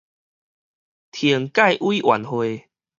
[1.11, 2.71] 懲戒委員會